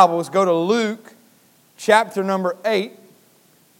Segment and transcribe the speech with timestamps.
[0.00, 1.12] Bibles, go to Luke
[1.76, 2.92] chapter number 8.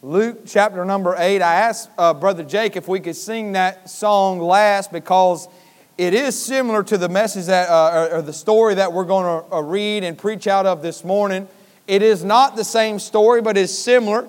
[0.02, 1.40] Luke chapter number 8.
[1.40, 5.48] I asked uh, Brother Jake if we could sing that song last because
[5.96, 9.24] it is similar to the message that, uh, or, or, the story that we're going
[9.24, 11.48] to uh, read and preach out of this morning.
[11.86, 14.28] It is not the same story, but is similar.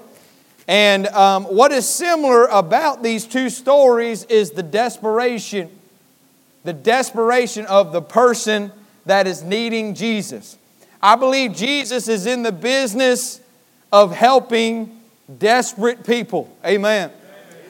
[0.69, 5.69] And um, what is similar about these two stories is the desperation,
[6.63, 8.71] the desperation of the person
[9.05, 10.57] that is needing Jesus.
[11.01, 13.41] I believe Jesus is in the business
[13.91, 15.01] of helping
[15.39, 16.55] desperate people.
[16.65, 17.11] Amen.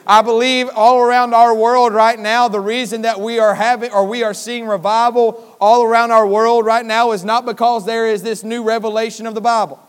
[0.05, 4.05] I believe all around our world right now, the reason that we are having or
[4.05, 8.23] we are seeing revival all around our world right now is not because there is
[8.23, 9.79] this new revelation of the Bible.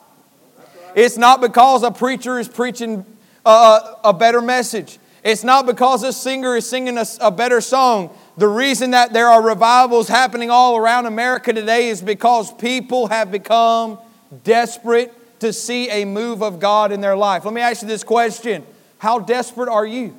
[0.94, 3.06] It's not because a preacher is preaching
[3.46, 4.98] a, a better message.
[5.24, 8.16] It's not because a singer is singing a, a better song.
[8.36, 13.30] The reason that there are revivals happening all around America today is because people have
[13.30, 13.98] become
[14.42, 17.44] desperate to see a move of God in their life.
[17.44, 18.64] Let me ask you this question
[18.98, 20.18] How desperate are you?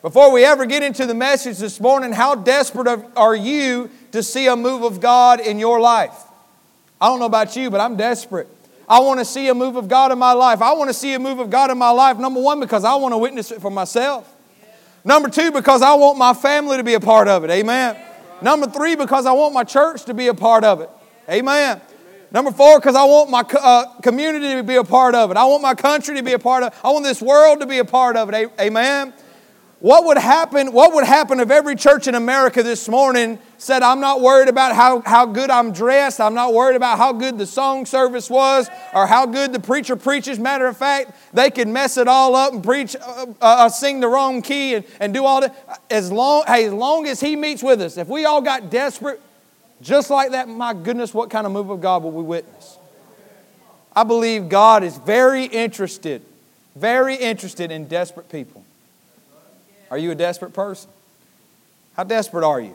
[0.00, 4.48] Before we ever get into the message this morning, how desperate are you to see
[4.48, 6.24] a move of God in your life?
[7.00, 8.48] I don't know about you, but I'm desperate.
[8.88, 10.60] I want to see a move of God in my life.
[10.60, 12.96] I want to see a move of God in my life, number one, because I
[12.96, 14.28] want to witness it for myself.
[15.04, 17.50] Number two, because I want my family to be a part of it.
[17.50, 17.96] Amen.
[18.40, 20.90] Number three, because I want my church to be a part of it.
[21.28, 21.80] Amen.
[22.30, 25.36] Number four, because I want my uh, community to be a part of it.
[25.36, 26.78] I want my country to be a part of it.
[26.82, 28.50] I want this world to be a part of it.
[28.60, 29.12] Amen.
[29.82, 33.98] What would happen, what would happen if every church in America this morning said, I'm
[33.98, 37.46] not worried about how, how good I'm dressed, I'm not worried about how good the
[37.46, 40.38] song service was, or how good the preacher preaches.
[40.38, 44.06] Matter of fact, they could mess it all up and preach, uh, uh, sing the
[44.06, 45.82] wrong key and, and do all that.
[45.90, 49.20] As long, hey, as long as He meets with us, if we all got desperate,
[49.80, 52.78] just like that, my goodness, what kind of move of God will we witness?
[53.96, 56.22] I believe God is very interested,
[56.76, 58.61] very interested in desperate people.
[59.92, 60.88] Are you a desperate person?
[61.96, 62.74] How desperate are you?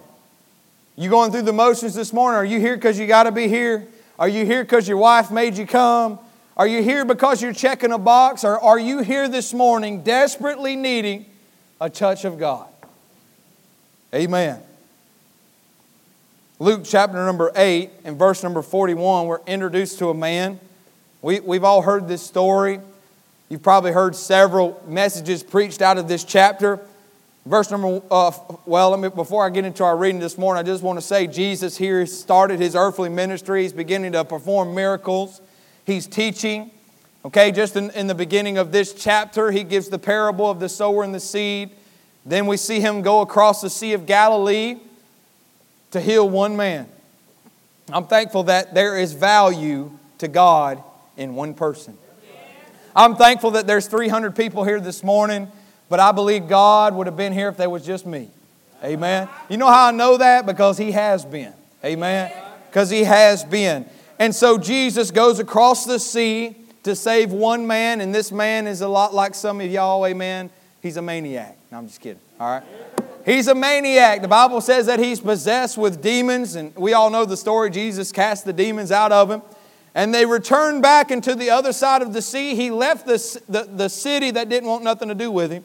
[0.96, 2.38] You going through the motions this morning?
[2.38, 3.88] Are you here because you got to be here?
[4.20, 6.20] Are you here because your wife made you come?
[6.56, 8.44] Are you here because you're checking a box?
[8.44, 11.26] Or are you here this morning desperately needing
[11.82, 12.68] a touch of God?
[14.14, 14.62] Amen.
[16.60, 20.60] Luke chapter number 8 and verse number 41, we're introduced to a man.
[21.24, 22.80] We, we've all heard this story.
[23.50, 26.80] You've probably heard several messages preached out of this chapter.
[27.48, 28.32] Verse number, uh,
[28.66, 31.02] well, let me, before I get into our reading this morning, I just want to
[31.02, 33.62] say Jesus here started his earthly ministry.
[33.62, 35.40] He's beginning to perform miracles.
[35.86, 36.72] He's teaching.
[37.24, 40.68] Okay, just in, in the beginning of this chapter, he gives the parable of the
[40.68, 41.70] sower and the seed.
[42.26, 44.80] Then we see him go across the Sea of Galilee
[45.92, 46.90] to heal one man.
[47.94, 50.84] I'm thankful that there is value to God
[51.16, 51.98] in one person.
[52.94, 55.50] I'm thankful that there's 300 people here this morning
[55.90, 58.30] but I believe God would have been here if there was just me.
[58.84, 59.28] Amen.
[59.50, 60.46] You know how I know that?
[60.46, 61.54] Because He has been.
[61.84, 62.32] Amen.
[62.70, 63.86] Because He has been.
[64.20, 68.82] And so Jesus goes across the sea to save one man, and this man is
[68.82, 70.50] a lot like some of y'all, amen.
[70.82, 71.58] He's a maniac.
[71.72, 72.22] No, I'm just kidding.
[72.40, 72.64] All right.
[73.26, 74.22] He's a maniac.
[74.22, 77.70] The Bible says that he's possessed with demons, and we all know the story.
[77.70, 79.42] Jesus cast the demons out of him.
[79.94, 82.56] And they returned back into the other side of the sea.
[82.56, 85.64] He left the, the, the city that didn't want nothing to do with him.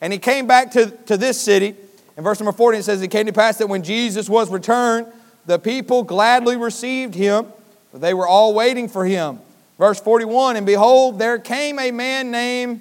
[0.00, 1.74] And he came back to, to this city.
[2.16, 5.06] In verse number 40, it says, It came to pass that when Jesus was returned,
[5.46, 7.46] the people gladly received him,
[7.92, 9.40] they were all waiting for him.
[9.78, 12.80] Verse 41, And behold, there came a man named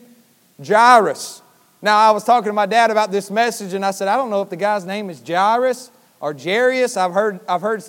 [0.66, 1.42] Jairus.
[1.82, 4.30] Now, I was talking to my dad about this message, and I said, I don't
[4.30, 6.98] know if the guy's name is Jairus or Jairus.
[6.98, 7.84] I've heard, I've heard.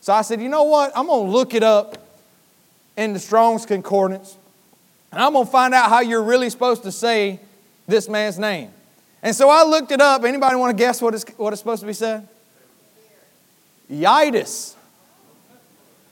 [0.00, 0.92] So I said, you know what?
[0.96, 1.98] I'm going to look it up
[2.96, 4.36] in the Strong's Concordance,
[5.10, 7.40] and I'm going to find out how you're really supposed to say
[7.92, 8.70] this man's name.
[9.22, 10.24] And so I looked it up.
[10.24, 12.26] Anybody want to guess what it's, what it's supposed to be said?
[13.90, 14.74] Yitis.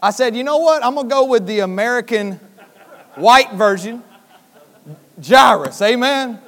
[0.00, 0.84] I said, you know what?
[0.84, 2.38] I'm going to go with the American
[3.16, 4.03] white version,
[5.22, 5.82] Jairus.
[5.82, 6.38] Amen?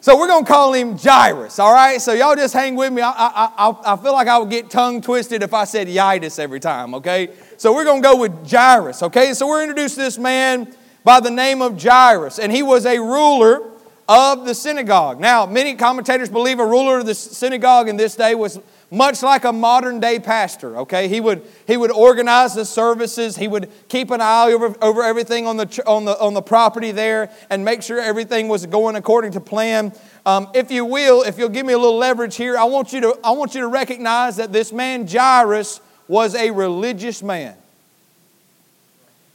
[0.00, 2.00] So we're going to call him Jairus, all right?
[2.00, 3.02] So y'all just hang with me.
[3.02, 6.60] I, I, I, feel like I would get tongue twisted if I said Yitis every
[6.60, 7.30] time, okay?
[7.56, 9.34] So we're going to go with Jairus, okay?
[9.34, 12.98] So we're introduced to this man by the name of Jairus, and he was a
[12.98, 13.62] ruler
[14.08, 15.20] of the synagogue.
[15.20, 18.58] Now, many commentators believe a ruler of the synagogue in this day was
[18.90, 21.08] much like a modern day pastor, okay?
[21.08, 25.46] He would, he would organize the services, he would keep an eye over, over everything
[25.46, 29.32] on the, on, the, on the property there and make sure everything was going according
[29.32, 29.92] to plan.
[30.24, 33.02] Um, if you will, if you'll give me a little leverage here, I want, you
[33.02, 37.56] to, I want you to recognize that this man Jairus was a religious man.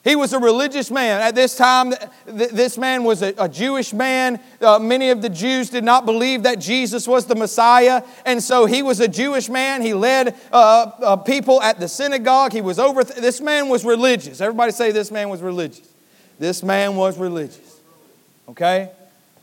[0.03, 1.21] He was a religious man.
[1.21, 1.93] At this time,
[2.25, 4.41] this man was a, Jewish man.
[4.59, 8.03] Uh, many of the Jews did not believe that Jesus was the Messiah.
[8.25, 9.81] And so he was a Jewish man.
[9.81, 12.51] He led uh, uh, people at the synagogue.
[12.51, 13.03] He was over.
[13.03, 14.41] Th- this man was religious.
[14.41, 15.87] Everybody say this man was religious.
[16.37, 17.79] This man was religious.
[18.49, 18.91] Okay?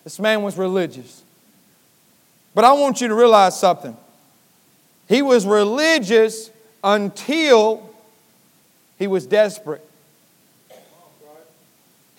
[0.04, 1.22] This man was religious.
[2.54, 3.96] But I want you to realize something.
[5.08, 6.50] He was religious
[6.84, 7.88] until
[8.98, 9.86] he was desperate.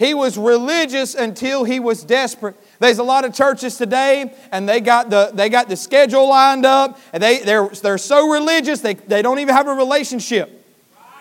[0.01, 2.55] He was religious until he was desperate.
[2.79, 6.65] There's a lot of churches today, and they got the, they got the schedule lined
[6.65, 10.65] up, and they, they're, they're so religious, they, they don't even have a relationship.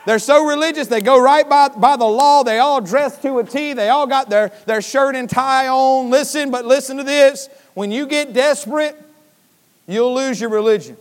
[0.06, 2.42] They're so religious, they go right by, by the law.
[2.42, 3.74] They all dress to a T.
[3.74, 6.08] They all got their, their shirt and tie on.
[6.08, 7.50] Listen, but listen to this.
[7.74, 8.96] When you get desperate,
[9.86, 10.96] you'll lose your religion.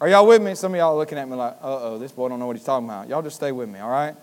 [0.00, 0.56] Are y'all with me?
[0.56, 2.66] Some of y'all looking at me like, uh oh, this boy don't know what he's
[2.66, 3.08] talking about.
[3.08, 4.16] Y'all just stay with me, all right?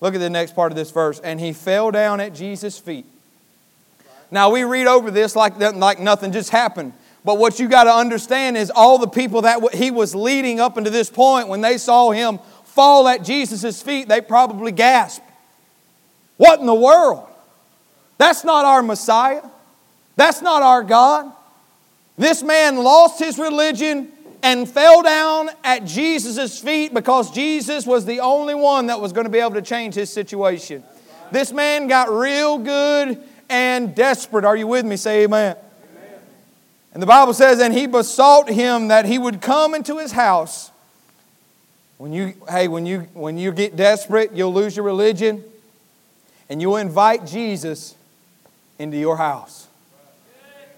[0.00, 1.18] Look at the next part of this verse.
[1.20, 3.06] And he fell down at Jesus' feet.
[4.30, 6.92] Now, we read over this like, like nothing just happened.
[7.24, 10.78] But what you got to understand is all the people that he was leading up
[10.78, 15.24] into this point, when they saw him fall at Jesus' feet, they probably gasped.
[16.36, 17.26] What in the world?
[18.18, 19.42] That's not our Messiah.
[20.16, 21.32] That's not our God.
[22.16, 24.10] This man lost his religion
[24.42, 29.24] and fell down at Jesus' feet because Jesus was the only one that was going
[29.26, 30.82] to be able to change his situation.
[31.30, 34.44] This man got real good and desperate.
[34.44, 34.96] Are you with me?
[34.96, 35.56] Say amen.
[35.56, 36.20] amen.
[36.94, 40.70] And the Bible says, and he besought him that he would come into his house.
[41.98, 45.42] When you, hey, when you when you get desperate, you'll lose your religion,
[46.48, 47.96] and you'll invite Jesus
[48.78, 49.67] into your house.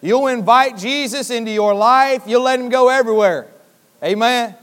[0.03, 2.23] You'll invite Jesus into your life.
[2.27, 3.49] You'll let him go everywhere.
[4.03, 4.55] Amen.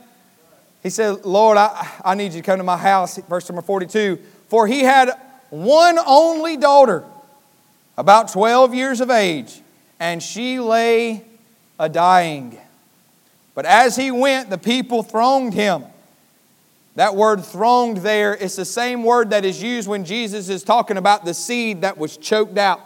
[0.82, 3.18] He said, Lord, I, I need you to come to my house.
[3.18, 4.20] Verse number 42.
[4.48, 5.12] For he had
[5.50, 7.04] one only daughter,
[7.98, 9.62] about 12 years of age,
[10.00, 11.24] and she lay
[11.80, 12.58] a dying.
[13.54, 15.84] But as he went, the people thronged him.
[16.96, 20.98] That word thronged there is the same word that is used when Jesus is talking
[20.98, 22.82] about the seed that was choked out.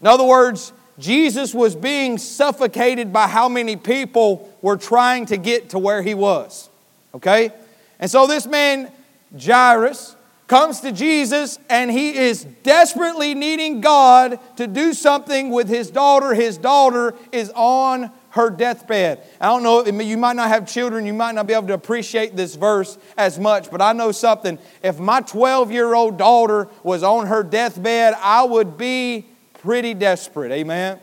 [0.00, 5.70] In other words, Jesus was being suffocated by how many people were trying to get
[5.70, 6.70] to where he was.
[7.14, 7.50] Okay?
[7.98, 8.90] And so this man,
[9.38, 10.16] Jairus,
[10.48, 16.34] comes to Jesus and he is desperately needing God to do something with his daughter.
[16.34, 19.22] His daughter is on her deathbed.
[19.40, 22.36] I don't know, you might not have children, you might not be able to appreciate
[22.36, 24.58] this verse as much, but I know something.
[24.82, 29.26] If my 12 year old daughter was on her deathbed, I would be
[29.66, 30.52] pretty desperate.
[30.52, 31.00] Amen.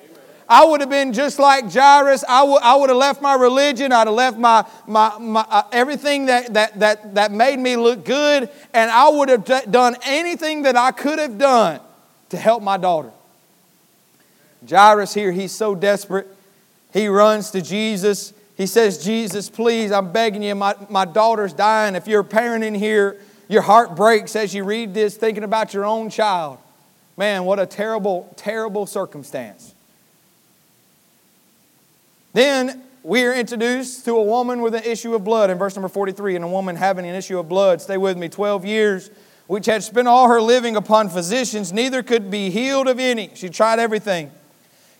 [0.47, 2.23] I would have been just like Jairus.
[2.29, 3.91] I would, I would have left my religion.
[3.91, 8.05] I'd have left my, my, my uh, everything that, that, that, that made me look
[8.05, 11.81] good, and I would have d- done anything that I could have done
[12.29, 13.11] to help my daughter.
[14.69, 16.27] Jairus here, he's so desperate.
[16.93, 18.33] He runs to Jesus.
[18.55, 21.95] He says, Jesus, please, I'm begging you, my, my daughter's dying.
[21.95, 23.17] If you're a parent in here,
[23.49, 26.59] your heart breaks as you read this, thinking about your own child.
[27.15, 29.75] Man, what a terrible, terrible circumstance.
[32.33, 35.89] Then we are introduced to a woman with an issue of blood in verse number
[35.89, 39.11] 43, and a woman having an issue of blood, stay with me, 12 years,
[39.45, 43.29] which had spent all her living upon physicians, neither could be healed of any.
[43.35, 44.31] She tried everything.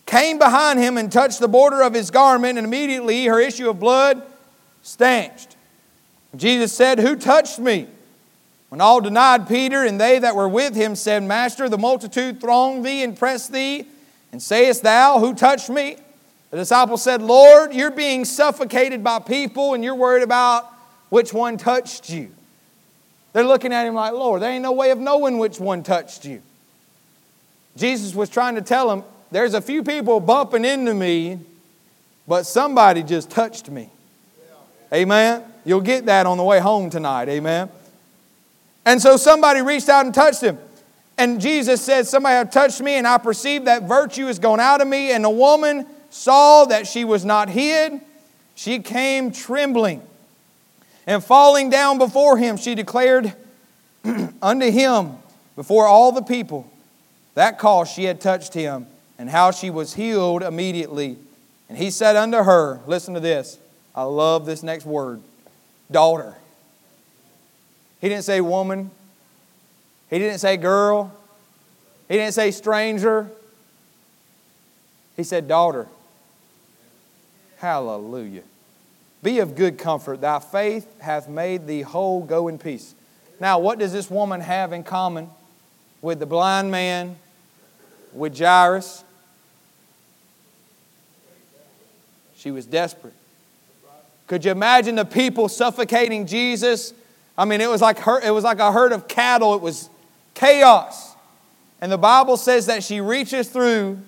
[0.06, 3.80] Came behind him and touched the border of his garment, and immediately her issue of
[3.80, 4.22] blood
[4.82, 5.56] stanched.
[6.36, 7.88] Jesus said, Who touched me?
[8.68, 12.82] When all denied Peter, and they that were with him said, Master, the multitude throng
[12.82, 13.86] thee and press thee,
[14.32, 15.96] and sayest thou, Who touched me?
[16.50, 20.72] The disciple said, Lord, you're being suffocated by people, and you're worried about
[21.08, 22.32] which one touched you.
[23.32, 26.24] They're looking at him like, Lord, there ain't no way of knowing which one touched
[26.24, 26.42] you.
[27.76, 31.40] Jesus was trying to tell him, There's a few people bumping into me,
[32.26, 33.90] but somebody just touched me.
[34.92, 35.42] Amen.
[35.64, 37.28] You'll get that on the way home tonight.
[37.28, 37.68] Amen.
[38.86, 40.58] And so somebody reached out and touched him.
[41.16, 44.80] And Jesus said, Somebody have touched me, and I perceived that virtue is gone out
[44.80, 45.12] of me.
[45.12, 48.00] And the woman saw that she was not hid.
[48.54, 50.02] She came trembling.
[51.06, 53.34] And falling down before him, she declared
[54.42, 55.12] unto him
[55.56, 56.70] before all the people
[57.34, 58.86] that cause she had touched him,
[59.18, 61.16] and how she was healed immediately.
[61.68, 63.58] And he said unto her, Listen to this.
[63.94, 65.20] I love this next word
[65.90, 66.34] daughter.
[68.04, 68.90] He didn't say woman.
[70.10, 71.10] He didn't say girl.
[72.06, 73.30] He didn't say stranger.
[75.16, 75.86] He said daughter.
[77.56, 78.42] Hallelujah.
[79.22, 80.20] Be of good comfort.
[80.20, 82.22] Thy faith hath made thee whole.
[82.22, 82.94] Go in peace.
[83.40, 85.30] Now, what does this woman have in common
[86.02, 87.16] with the blind man,
[88.12, 89.02] with Jairus?
[92.36, 93.14] She was desperate.
[94.26, 96.92] Could you imagine the people suffocating Jesus?
[97.36, 99.54] I mean, it was like her, it was like a herd of cattle.
[99.54, 99.90] It was
[100.34, 101.14] chaos.
[101.80, 103.98] And the Bible says that she reaches through.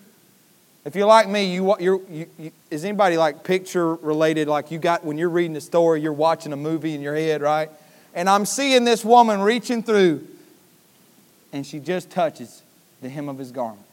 [0.84, 4.46] If you're like me, you, you, you, is anybody like picture related?
[4.46, 7.42] Like you got when you're reading the story, you're watching a movie in your head,
[7.42, 7.70] right?
[8.14, 10.26] And I'm seeing this woman reaching through,
[11.52, 12.62] and she just touches
[13.02, 13.84] the hem of his garment.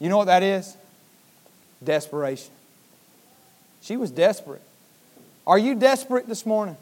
[0.00, 0.76] You know what that is?
[1.82, 2.52] Desperation.
[3.80, 4.62] She was desperate.
[5.46, 6.76] Are you desperate this morning?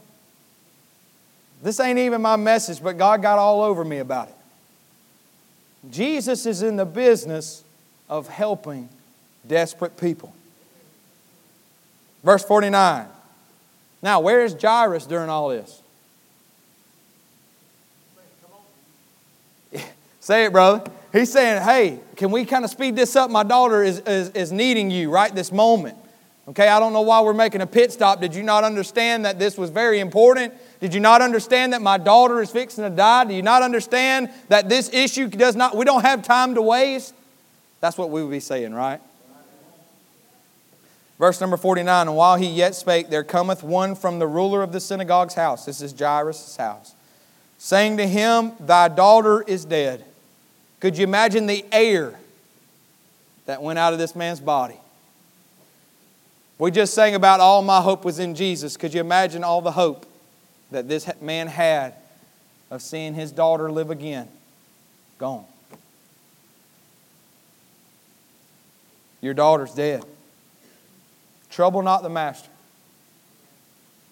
[1.62, 4.34] This ain't even my message, but God got all over me about it.
[5.90, 7.64] Jesus is in the business
[8.08, 8.88] of helping
[9.46, 10.32] desperate people.
[12.22, 13.06] Verse 49.
[14.02, 15.82] Now, where is Jairus during all this?
[20.20, 20.90] Say it, brother.
[21.12, 23.30] He's saying, hey, can we kind of speed this up?
[23.30, 25.96] My daughter is, is, is needing you right this moment.
[26.48, 28.20] Okay, I don't know why we're making a pit stop.
[28.20, 30.54] Did you not understand that this was very important?
[30.80, 33.24] Did you not understand that my daughter is fixing to die?
[33.24, 37.14] Do you not understand that this issue does not, we don't have time to waste?
[37.80, 39.00] That's what we would be saying, right?
[41.18, 44.70] Verse number 49 And while he yet spake, there cometh one from the ruler of
[44.70, 45.64] the synagogue's house.
[45.64, 46.94] This is Jairus' house.
[47.58, 50.04] Saying to him, Thy daughter is dead.
[50.78, 52.14] Could you imagine the air
[53.46, 54.78] that went out of this man's body?
[56.58, 58.76] We just sang about all my hope was in Jesus.
[58.76, 60.06] Could you imagine all the hope
[60.70, 61.94] that this man had
[62.70, 64.28] of seeing his daughter live again?
[65.18, 65.44] Gone.
[69.20, 70.04] Your daughter's dead.
[71.50, 72.48] Trouble not the master.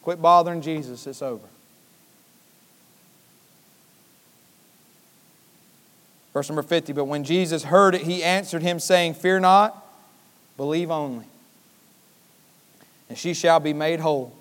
[0.02, 1.46] Quit bothering Jesus, it's over.
[6.34, 9.82] Verse number 50 But when Jesus heard it, he answered him, saying, Fear not,
[10.58, 11.24] believe only
[13.08, 14.32] and she shall be made whole.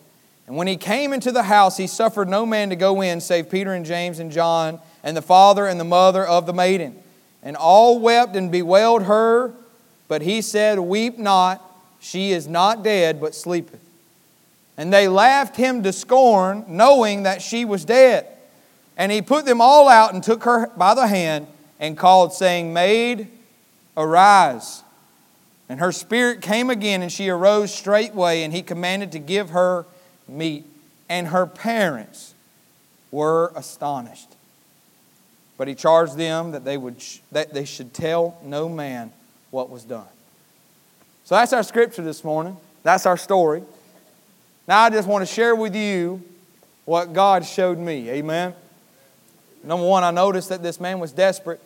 [0.48, 3.50] And when he came into the house, he suffered no man to go in, save
[3.50, 7.02] Peter and James and John, and the father and the mother of the maiden.
[7.42, 9.54] And all wept and bewailed her,
[10.08, 11.62] but he said, Weep not,
[12.00, 13.80] she is not dead, but sleepeth.
[14.78, 18.28] And they laughed him to scorn, knowing that she was dead.
[18.98, 21.48] And he put them all out and took her by the hand
[21.80, 23.28] and called, saying, Maid,
[23.96, 24.84] arise.
[25.74, 29.88] And her spirit came again, and she arose straightway, and he commanded to give her
[30.28, 30.68] meat.
[31.10, 32.36] And her parents
[33.10, 34.30] were astonished.
[35.58, 39.12] But he charged them that they, would, that they should tell no man
[39.50, 40.06] what was done.
[41.24, 42.56] So that's our scripture this morning.
[42.84, 43.64] That's our story.
[44.68, 46.22] Now I just want to share with you
[46.86, 48.12] what God showed me.
[48.12, 48.54] Amen.
[49.64, 51.60] Number one, I noticed that this man was desperate.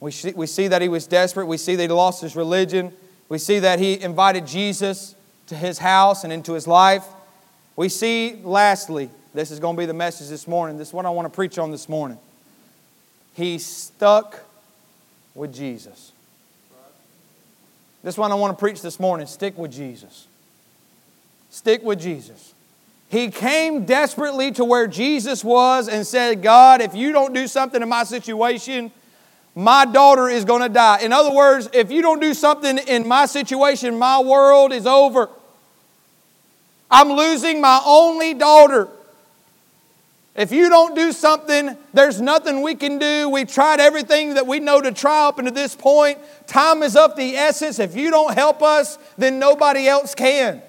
[0.00, 1.46] We see, we see that he was desperate.
[1.46, 2.92] We see that he lost his religion.
[3.28, 5.14] We see that he invited Jesus
[5.48, 7.04] to his house and into his life.
[7.74, 10.78] We see, lastly, this is going to be the message this morning.
[10.78, 12.18] This is what I want to preach on this morning.
[13.34, 14.40] He stuck
[15.34, 16.12] with Jesus.
[18.02, 19.26] This is what I want to preach this morning.
[19.26, 20.26] Stick with Jesus.
[21.50, 22.54] Stick with Jesus.
[23.08, 27.82] He came desperately to where Jesus was and said, God, if you don't do something
[27.82, 28.90] in my situation,
[29.56, 31.00] my daughter is going to die.
[31.00, 35.30] In other words, if you don't do something in my situation, my world is over.
[36.90, 38.88] I'm losing my only daughter.
[40.34, 43.30] If you don't do something, there's nothing we can do.
[43.30, 46.18] We've tried everything that we know to try up until this point.
[46.46, 47.78] Time is of the essence.
[47.78, 50.60] If you don't help us, then nobody else can.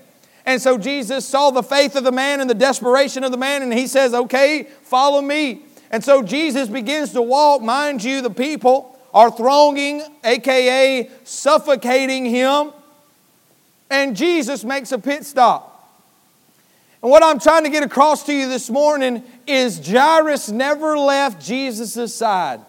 [0.45, 3.61] And so Jesus saw the faith of the man and the desperation of the man,
[3.63, 5.63] and he says, Okay, follow me.
[5.91, 7.61] And so Jesus begins to walk.
[7.61, 12.71] Mind you, the people are thronging, aka suffocating him.
[13.89, 15.73] And Jesus makes a pit stop.
[17.01, 21.45] And what I'm trying to get across to you this morning is Jairus never left
[21.45, 22.59] Jesus' side.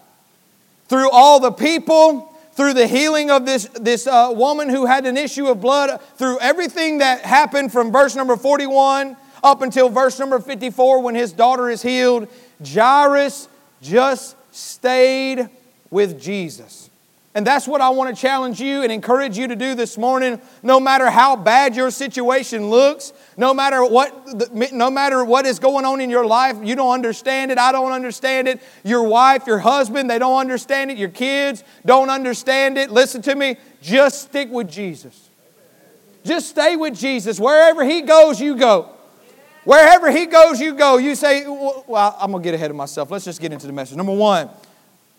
[0.87, 5.17] Through all the people, through the healing of this, this uh, woman who had an
[5.17, 10.41] issue of blood, through everything that happened from verse number 41 up until verse number
[10.41, 12.29] 54 when his daughter is healed,
[12.65, 13.49] Jairus
[13.81, 15.49] just stayed
[15.91, 16.91] with Jesus.
[17.35, 20.41] And that's what I want to challenge you and encourage you to do this morning.
[20.63, 25.85] No matter how bad your situation looks, no matter what, no matter what is going
[25.85, 27.59] on in your life, you don't understand it.
[27.59, 28.61] I don't understand it.
[28.83, 30.99] Your wife, your husband, they don't understand it.
[30.99, 32.91] Your kids don't understand it.
[32.91, 33.57] Listen to me.
[33.83, 35.29] Just stick with Jesus.
[36.25, 37.39] Just stay with Jesus.
[37.39, 38.91] Wherever He goes, you go.
[39.69, 40.97] Wherever he goes, you go.
[40.97, 43.11] You say, well, I'm going to get ahead of myself.
[43.11, 43.99] Let's just get into the message.
[43.99, 44.49] Number one,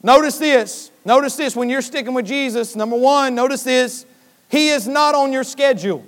[0.01, 0.89] notice this.
[1.06, 1.56] Notice this.
[1.56, 4.08] When you're sticking with Jesus, number one, notice this.
[4.50, 6.03] He is not on your schedule.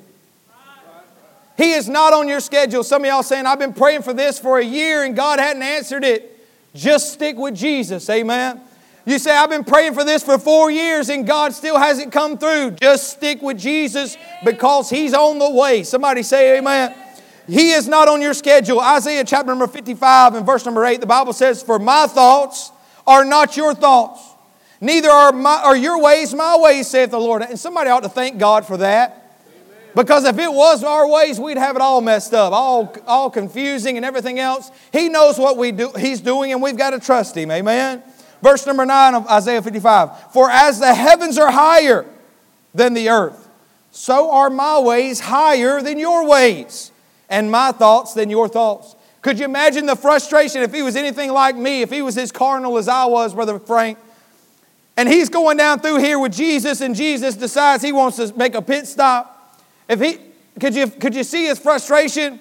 [1.56, 2.84] He is not on your schedule.
[2.84, 5.62] Some of y'all saying, I've been praying for this for a year and God hadn't
[5.62, 6.44] answered it.
[6.74, 8.10] Just stick with Jesus.
[8.10, 8.60] Amen.
[9.06, 12.40] You say, I've been praying for this for four years and God still hasn't come
[12.40, 12.72] through.
[12.72, 15.84] Just stick with Jesus because He's on the way.
[15.84, 16.96] Somebody say, Amen.
[17.48, 18.80] He is not on your schedule.
[18.80, 22.72] Isaiah chapter number 55 and verse number 8, the Bible says, For my thoughts
[23.08, 24.22] are not your thoughts,
[24.80, 27.42] neither are, my, are your ways my ways, saith the Lord.
[27.42, 29.22] And somebody ought to thank God for that.
[29.94, 33.98] Because if it was our ways, we'd have it all messed up, all, all confusing
[33.98, 34.72] and everything else.
[34.94, 37.52] He knows what we do, He's doing, and we've got to trust Him.
[37.52, 38.02] Amen.
[38.42, 42.06] Verse number 9 of Isaiah 55 For as the heavens are higher
[42.74, 43.50] than the earth,
[43.92, 46.91] so are my ways higher than your ways,
[47.32, 48.96] and my thoughts than your thoughts.
[49.22, 52.32] Could you imagine the frustration if he was anything like me, if he was as
[52.32, 53.98] carnal as I was, Brother Frank?
[54.98, 58.54] And he's going down through here with Jesus, and Jesus decides he wants to make
[58.54, 59.58] a pit stop.
[59.88, 60.20] If he
[60.60, 62.40] could you could you see his frustration?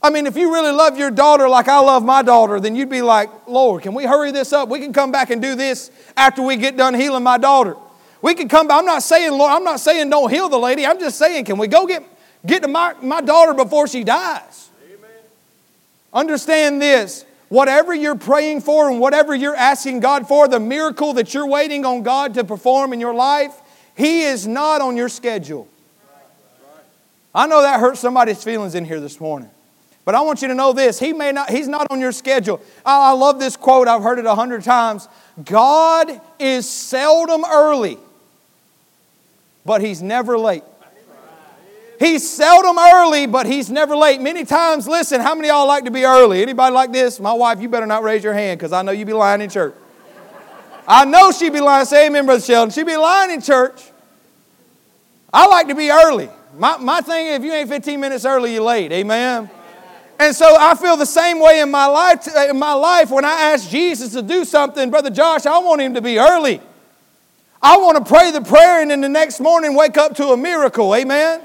[0.00, 2.88] I mean, if you really love your daughter like I love my daughter, then you'd
[2.88, 4.68] be like, Lord, can we hurry this up?
[4.68, 7.74] We can come back and do this after we get done healing my daughter.
[8.22, 8.78] We can come back.
[8.78, 10.86] I'm not saying, Lord, I'm not saying don't heal the lady.
[10.86, 12.04] I'm just saying, can we go get,
[12.46, 14.70] get to my, my daughter before she dies?
[14.86, 15.10] Amen.
[16.12, 17.24] Understand this.
[17.48, 21.86] Whatever you're praying for and whatever you're asking God for, the miracle that you're waiting
[21.86, 23.54] on God to perform in your life,
[23.96, 25.66] He is not on your schedule.
[27.34, 29.50] I know that hurts somebody's feelings in here this morning.
[30.04, 30.98] But I want you to know this.
[30.98, 32.62] He may not, he's not on your schedule.
[32.84, 33.88] I, I love this quote.
[33.88, 35.06] I've heard it a hundred times.
[35.44, 37.98] God is seldom early,
[39.66, 40.64] but he's never late.
[41.98, 44.20] He's seldom early, but he's never late.
[44.20, 46.42] Many times, listen, how many y'all like to be early?
[46.42, 47.18] Anybody like this?
[47.18, 49.50] My wife, you better not raise your hand because I know you be lying in
[49.50, 49.74] church.
[50.86, 51.84] I know she be lying.
[51.86, 52.72] Say amen, Brother Sheldon.
[52.72, 53.82] She be lying in church.
[55.32, 56.30] I like to be early.
[56.56, 58.92] My, my thing, if you ain't 15 minutes early, you're late.
[58.92, 59.50] Amen.
[60.20, 62.26] And so I feel the same way in my life.
[62.48, 65.94] In my life, when I ask Jesus to do something, Brother Josh, I want him
[65.94, 66.60] to be early.
[67.60, 70.36] I want to pray the prayer and then the next morning wake up to a
[70.36, 70.94] miracle.
[70.94, 71.42] Amen.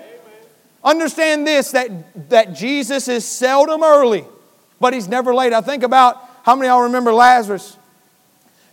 [0.84, 4.26] Understand this that, that Jesus is seldom early,
[4.80, 5.54] but he's never late.
[5.54, 7.78] I think about how many of y'all remember Lazarus?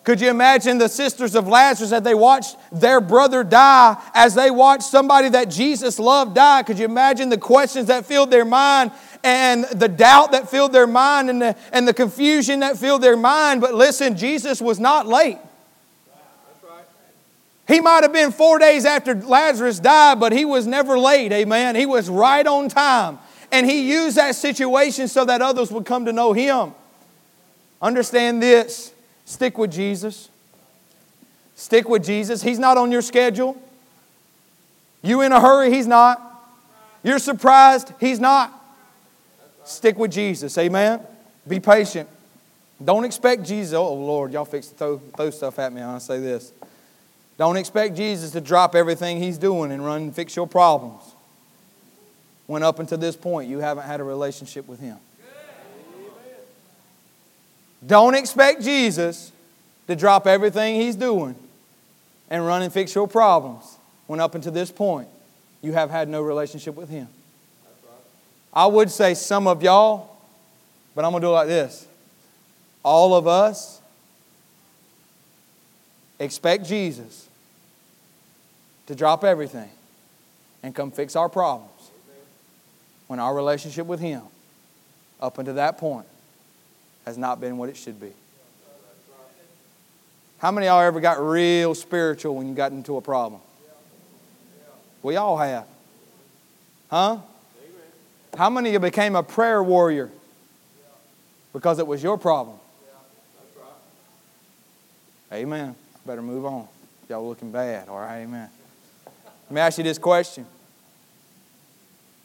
[0.02, 4.50] Could you imagine the sisters of Lazarus as they watched their brother die, as they
[4.50, 6.62] watched somebody that Jesus loved die?
[6.62, 8.92] Could you imagine the questions that filled their mind
[9.22, 13.16] and the doubt that filled their mind and the, and the confusion that filled their
[13.16, 13.60] mind?
[13.60, 15.38] But listen, Jesus was not late.
[17.70, 21.76] He might have been four days after Lazarus died, but he was never late, amen.
[21.76, 23.18] He was right on time.
[23.52, 26.74] And he used that situation so that others would come to know him.
[27.80, 28.92] Understand this
[29.30, 30.28] Stick with Jesus.
[31.54, 32.42] Stick with Jesus.
[32.42, 33.56] He's not on your schedule.
[35.02, 36.20] You in a hurry, he's not.
[37.04, 38.52] You're surprised, he's not.
[39.64, 40.58] Stick with Jesus.
[40.58, 41.00] Amen.
[41.46, 42.08] Be patient.
[42.84, 43.74] Don't expect Jesus.
[43.74, 45.80] Oh Lord, y'all fix to throw, throw stuff at me.
[45.80, 46.52] I say this.
[47.40, 51.02] Don't expect Jesus to drop everything he's doing and run and fix your problems.
[52.46, 54.98] When up until this point you haven't had a relationship with him.
[57.86, 59.32] Don't expect Jesus
[59.86, 61.34] to drop everything he's doing
[62.28, 65.08] and run and fix your problems when up until this point
[65.62, 67.08] you have had no relationship with him.
[68.52, 70.14] I would say some of y'all,
[70.94, 71.86] but I'm going to do it like this.
[72.82, 73.80] All of us
[76.18, 77.28] expect Jesus
[78.90, 79.68] to drop everything
[80.64, 81.92] and come fix our problems
[83.06, 84.22] when our relationship with him
[85.20, 86.08] up until that point
[87.06, 88.10] has not been what it should be.
[90.38, 93.40] How many of y'all ever got real spiritual when you got into a problem?
[95.04, 95.66] We all have.
[96.90, 97.18] Huh?
[98.36, 100.10] How many of you became a prayer warrior
[101.52, 102.56] because it was your problem?
[105.32, 105.76] Amen.
[106.04, 106.66] Better move on.
[107.08, 107.88] Y'all looking bad.
[107.88, 108.50] All right, amen.
[109.50, 110.46] Let me ask you this question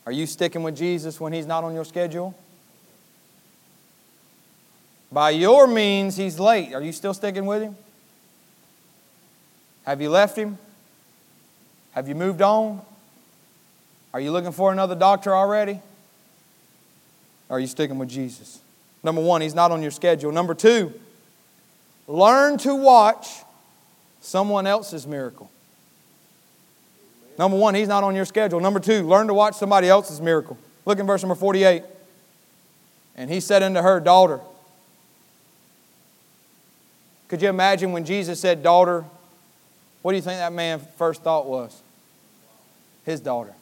[0.05, 2.35] Are you sticking with Jesus when He's not on your schedule?
[5.11, 6.73] By your means, he's late.
[6.73, 7.77] Are you still sticking with him?
[9.85, 10.57] Have you left him?
[11.91, 12.81] Have you moved on?
[14.13, 15.79] Are you looking for another doctor already?
[17.49, 18.59] Are you sticking with Jesus?
[19.03, 20.33] Number one, he's not on your schedule.
[20.33, 20.91] Number two,
[22.07, 23.43] learn to watch
[24.19, 25.49] someone else's miracle.
[27.37, 28.59] Number one, he's not on your schedule.
[28.59, 30.57] Number two, learn to watch somebody else's miracle.
[30.85, 31.83] Look in verse number 48.
[33.15, 34.39] And he said unto her, Daughter.
[37.27, 39.03] Could you imagine when Jesus said, Daughter?
[40.01, 41.81] What do you think that man's first thought was?
[43.05, 43.53] His daughter.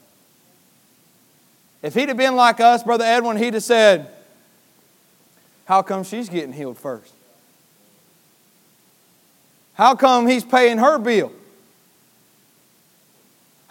[1.81, 4.09] If he'd have been like us, Brother Edwin, he'd have said,
[5.65, 7.13] How come she's getting healed first?
[9.73, 11.31] How come he's paying her bill?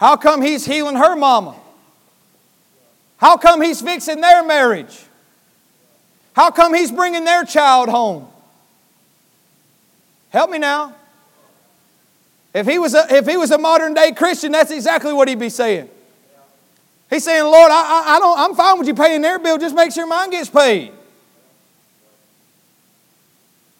[0.02, 1.54] How come he's healing her mama?
[3.18, 4.98] How come he's fixing their marriage?
[6.32, 8.26] How come he's bringing their child home?
[10.30, 10.92] Help me now.
[12.52, 15.38] If he was a, if he was a modern day Christian, that's exactly what he'd
[15.38, 15.88] be saying.
[17.08, 19.76] He's saying, Lord, I, I, I don't, I'm fine with you paying their bill, just
[19.76, 20.90] make sure mine gets paid.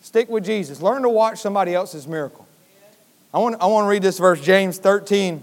[0.02, 0.80] Stick with Jesus.
[0.80, 2.46] Learn to watch somebody else's miracle.
[3.34, 5.42] I want, I want to read this verse, James 13,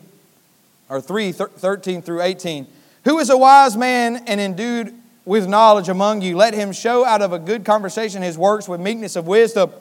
[0.89, 2.67] or 3, 13 through 18.
[3.05, 6.35] Who is a wise man and endued with knowledge among you?
[6.35, 9.71] Let him show out of a good conversation his works with meekness of wisdom.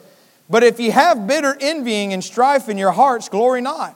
[0.50, 3.94] But if ye have bitter envying and strife in your hearts, glory not.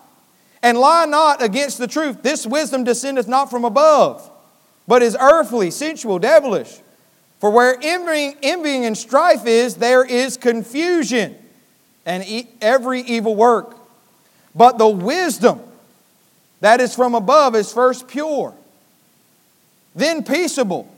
[0.63, 2.23] And lie not against the truth.
[2.23, 4.31] This wisdom descendeth not from above,
[4.87, 6.81] but is earthly, sensual, devilish.
[7.41, 11.37] For where envying, envying and strife is, there is confusion
[12.07, 12.25] and
[12.61, 13.77] every evil work.
[14.55, 15.61] But the wisdom
[16.63, 18.55] that is from above is first pure,
[19.97, 20.89] then peaceable,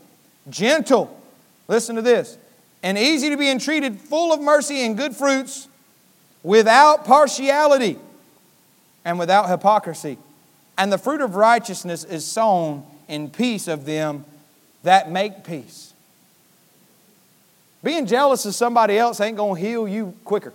[0.48, 1.20] gentle.
[1.68, 2.37] Listen to this
[2.83, 5.68] and easy to be entreated, full of mercy and good fruits,
[6.42, 7.98] without partiality
[9.07, 10.18] and without hypocrisy.
[10.77, 14.27] And the fruit of righteousness is sown in peace of them
[14.83, 15.94] that make peace.
[17.83, 20.53] Being jealous of somebody else ain't going to heal you quicker.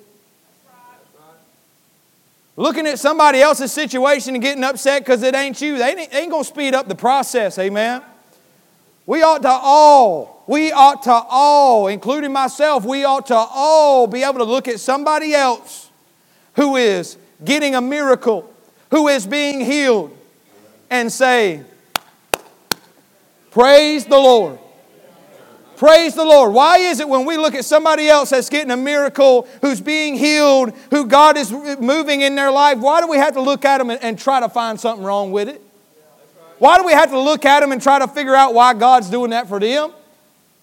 [2.60, 6.30] Looking at somebody else's situation and getting upset because it ain't you, they ain't, ain't
[6.30, 8.02] going to speed up the process, amen?
[9.06, 14.24] We ought to all, we ought to all, including myself, we ought to all be
[14.24, 15.90] able to look at somebody else
[16.58, 18.54] who is getting a miracle,
[18.92, 20.14] who is being healed,
[20.90, 21.64] and say,
[23.52, 24.60] Praise the Lord.
[25.80, 26.54] Praise the Lord.
[26.54, 30.16] Why is it when we look at somebody else that's getting a miracle, who's being
[30.16, 33.78] healed, who God is moving in their life, why do we have to look at
[33.78, 35.62] them and, and try to find something wrong with it?
[36.58, 39.10] Why do we have to look at them and try to figure out why God's
[39.10, 39.94] doing that for them?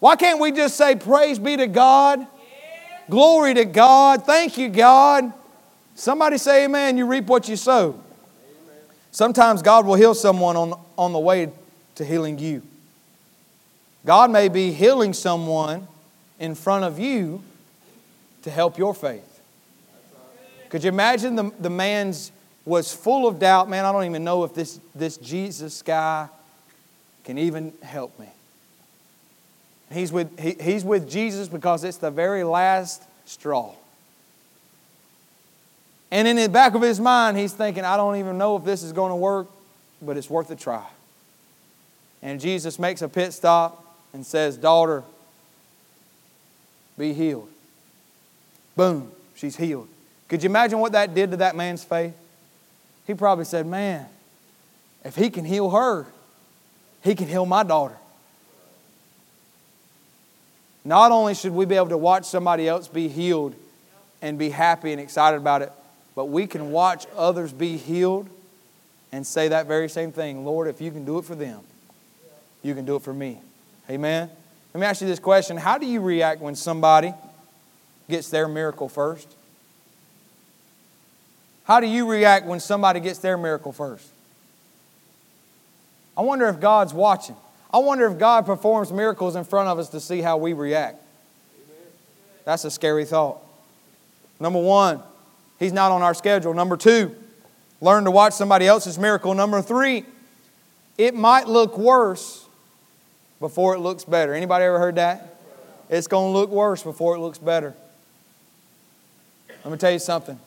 [0.01, 2.27] Why can't we just say, Praise be to God?
[3.09, 4.27] Glory to God.
[4.27, 5.33] Thank you, God.
[5.95, 6.99] Somebody say, Amen.
[6.99, 7.99] You reap what you sow.
[9.13, 11.51] Sometimes God will heal someone on, on the way
[11.95, 12.61] to healing you.
[14.07, 15.87] God may be healing someone
[16.39, 17.43] in front of you
[18.43, 19.43] to help your faith.
[20.71, 22.33] Could you imagine the, the man's
[22.67, 23.71] was full of doubt.
[23.71, 26.29] Man, I don't even know if this, this Jesus guy
[27.25, 28.29] can even help me.
[29.93, 33.73] He's with, he, he's with Jesus because it's the very last straw.
[36.11, 38.83] And in the back of his mind, he's thinking, I don't even know if this
[38.83, 39.47] is going to work,
[40.03, 40.85] but it's worth a try.
[42.21, 43.85] And Jesus makes a pit stop
[44.17, 45.05] and says, Daughter,
[46.99, 47.49] be healed.
[48.75, 49.89] Boom, she's healed.
[50.29, 52.15] Could you imagine what that did to that man's faith?
[53.07, 54.07] He probably said, Man,
[55.05, 56.07] if he can heal her,
[57.05, 57.97] he can heal my daughter.
[60.83, 63.55] Not only should we be able to watch somebody else be healed
[64.23, 65.73] and be happy and excited about it,
[66.15, 68.31] but we can watch others be healed
[69.13, 71.61] and say that very same thing Lord, if you can do it for them,
[72.63, 73.41] you can do it for me.
[73.89, 74.31] Amen?
[74.75, 77.15] Let me ask you this question How do you react when somebody
[78.09, 79.35] gets their miracle first?
[81.65, 84.07] How do you react when somebody gets their miracle first?
[86.17, 87.37] I wonder if God's watching.
[87.73, 91.03] I wonder if God performs miracles in front of us to see how we react.
[92.45, 93.39] That's a scary thought.
[94.39, 95.03] Number one,
[95.59, 96.55] He's not on our schedule.
[96.55, 97.15] Number two,
[97.81, 99.35] learn to watch somebody else's miracle.
[99.35, 100.05] Number three,
[100.99, 102.46] it might look worse
[103.41, 104.35] before it looks better.
[104.35, 105.37] Anybody ever heard that?
[105.89, 107.75] It's going to look worse before it looks better.
[109.65, 110.39] Let me tell you something.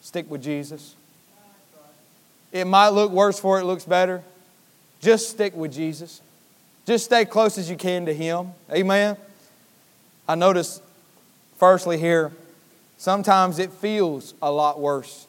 [0.00, 0.94] Stick with Jesus.
[2.52, 4.22] It might look worse for it looks better.
[5.00, 6.20] Just stick with Jesus.
[6.86, 8.52] Just stay close as you can to Him.
[8.72, 9.16] Amen.
[10.28, 10.80] I notice,
[11.58, 12.32] firstly, here,
[12.96, 15.26] sometimes it feels a lot worse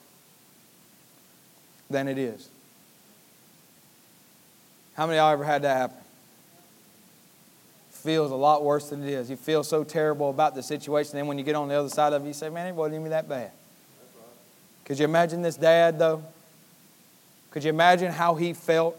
[1.89, 2.49] than it is.
[4.95, 5.97] How many of y'all ever had that happen?
[8.07, 9.29] Feels a lot worse than it is.
[9.29, 11.17] You feel so terrible about the situation.
[11.17, 13.01] Then when you get on the other side of it, you say, man, it wasn't
[13.01, 13.51] even that bad.
[14.85, 16.23] Could you imagine this dad, though?
[17.51, 18.97] Could you imagine how he felt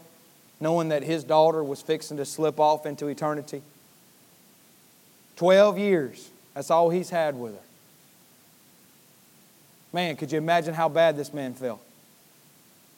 [0.59, 3.63] knowing that his daughter was fixing to slip off into eternity?
[5.37, 6.29] 12 years.
[6.53, 7.63] That's all he's had with her.
[9.91, 11.81] Man, could you imagine how bad this man felt?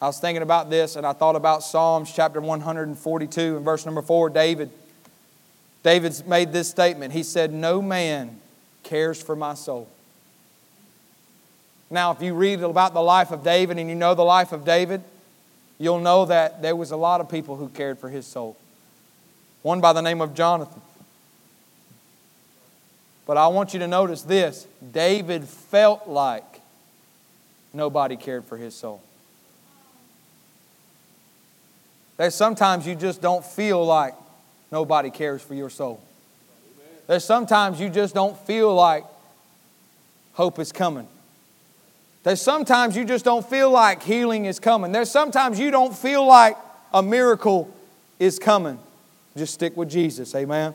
[0.02, 4.02] I was thinking about this and I thought about Psalms chapter 142 and verse number
[4.02, 4.30] 4.
[4.30, 4.71] David,
[5.84, 7.13] David's made this statement.
[7.13, 8.39] He said, No man
[8.84, 9.88] cares for my soul.
[11.89, 14.63] Now, if you read about the life of David and you know the life of
[14.63, 15.04] David,
[15.78, 18.56] you'll know that there was a lot of people who cared for his soul.
[19.62, 20.82] One by the name of Jonathan.
[23.26, 26.62] But I want you to notice this David felt like
[27.74, 29.02] nobody cared for his soul.
[32.17, 34.13] There's sometimes you just don't feel like
[34.71, 36.01] nobody cares for your soul.
[37.07, 39.03] There's sometimes you just don't feel like
[40.34, 41.07] hope is coming.
[42.23, 44.91] There's sometimes you just don't feel like healing is coming.
[44.91, 46.55] There's sometimes you don't feel like
[46.93, 47.73] a miracle
[48.19, 48.79] is coming.
[49.36, 50.73] Just stick with Jesus, amen.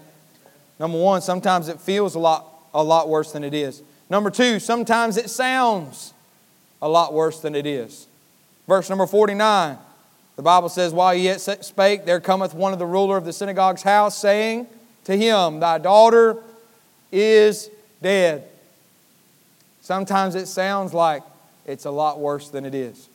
[0.79, 3.83] Number one, sometimes it feels a lot, a lot worse than it is.
[4.11, 6.13] Number two, sometimes it sounds
[6.83, 8.07] a lot worse than it is.
[8.67, 9.79] Verse number 49,
[10.37, 13.33] the Bible says, While he yet spake, there cometh one of the ruler of the
[13.33, 14.67] synagogue's house, saying
[15.05, 16.37] to him, Thy daughter
[17.11, 17.71] is
[18.03, 18.47] dead.
[19.81, 21.23] Sometimes it sounds like
[21.65, 23.09] it's a lot worse than it is.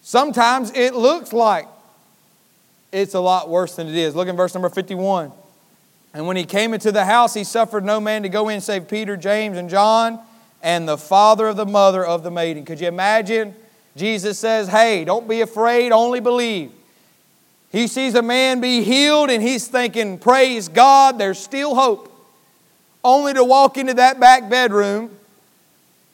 [0.00, 1.66] Sometimes it looks like
[2.92, 4.14] it's a lot worse than it is.
[4.14, 5.32] Look in verse number 51.
[6.14, 8.88] And when he came into the house, he suffered no man to go in save
[8.88, 10.18] Peter, James, and John,
[10.62, 12.64] and the father of the mother of the maiden.
[12.64, 13.54] Could you imagine?
[13.96, 16.70] Jesus says, Hey, don't be afraid, only believe.
[17.72, 22.12] He sees a man be healed, and he's thinking, Praise God, there's still hope.
[23.02, 25.16] Only to walk into that back bedroom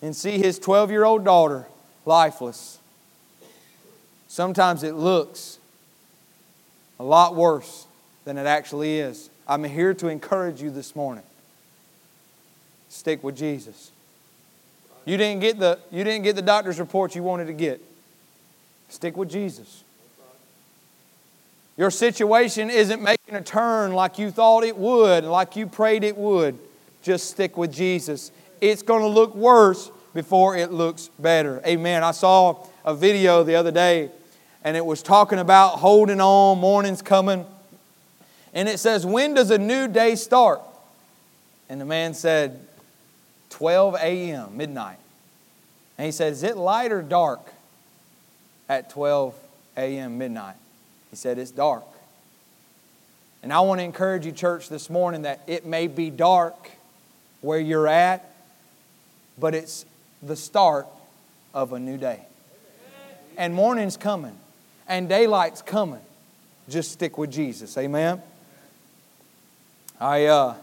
[0.02, 1.66] and see his 12 year old daughter
[2.04, 2.78] lifeless.
[4.28, 5.58] Sometimes it looks
[6.98, 7.86] a lot worse
[8.24, 9.30] than it actually is.
[9.46, 11.24] I'm here to encourage you this morning.
[12.88, 13.91] Stick with Jesus.
[15.04, 17.82] You didn't get the, you didn't get the doctor's report you wanted to get.
[18.88, 19.84] Stick with Jesus.
[21.76, 26.16] Your situation isn't making a turn like you thought it would, like you prayed it
[26.16, 26.58] would.
[27.02, 28.30] Just stick with Jesus.
[28.60, 31.60] It's going to look worse before it looks better.
[31.66, 32.04] Amen.
[32.04, 34.10] I saw a video the other day
[34.64, 37.46] and it was talking about holding on, morning's coming.
[38.54, 40.60] And it says, When does a new day start?
[41.68, 42.60] And the man said,
[43.52, 44.98] 12 a.m., midnight.
[45.98, 47.52] And he said, Is it light or dark
[48.68, 49.34] at 12
[49.76, 50.56] a.m., midnight?
[51.10, 51.84] He said, It's dark.
[53.42, 56.70] And I want to encourage you, church, this morning that it may be dark
[57.40, 58.32] where you're at,
[59.38, 59.84] but it's
[60.22, 60.86] the start
[61.52, 62.22] of a new day.
[63.36, 64.38] And morning's coming,
[64.88, 66.00] and daylight's coming.
[66.68, 67.76] Just stick with Jesus.
[67.76, 68.22] Amen.
[70.00, 70.54] I uh,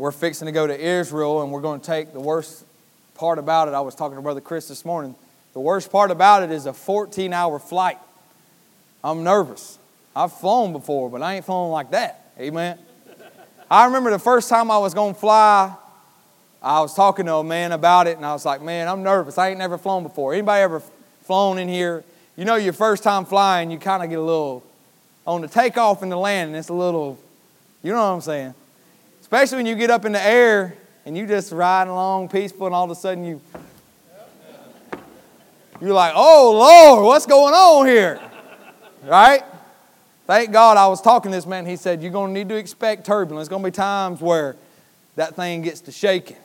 [0.00, 2.64] we're fixing to go to Israel, and we're going to take the worst
[3.14, 3.74] part about it.
[3.74, 5.14] I was talking to Brother Chris this morning.
[5.52, 7.98] The worst part about it is a 14 hour flight.
[9.04, 9.78] I'm nervous.
[10.16, 12.32] I've flown before, but I ain't flown like that.
[12.38, 12.78] Amen.
[13.70, 15.76] I remember the first time I was going to fly
[16.62, 19.38] I was talking to a man about it, and I was like, man, I'm nervous.
[19.38, 20.34] I ain't never flown before.
[20.34, 20.82] Anybody ever
[21.22, 22.04] flown in here?
[22.36, 24.62] You know, your first time flying, you kind of get a little,
[25.26, 27.18] on the takeoff and the landing, it's a little,
[27.82, 28.54] you know what I'm saying?
[29.30, 30.74] Especially when you get up in the air
[31.06, 33.40] and you just riding along peaceful, and all of a sudden you,
[35.80, 38.20] you're like, oh, Lord, what's going on here?
[39.04, 39.44] Right?
[40.26, 41.64] Thank God I was talking to this man.
[41.64, 43.46] He said, You're going to need to expect turbulence.
[43.46, 44.56] There's going to be times where
[45.14, 46.36] that thing gets to shaking.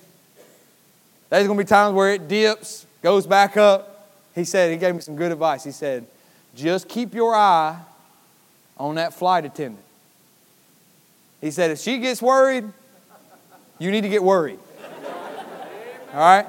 [1.32, 4.12] There's going to be times where it dips, goes back up.
[4.36, 5.64] He said, he gave me some good advice.
[5.64, 6.06] He said,
[6.56, 7.80] just keep your eye
[8.78, 9.85] on that flight attendant.
[11.42, 12.66] He said, if she gets worried,
[13.78, 14.60] you need to get worried.
[16.14, 16.48] All right?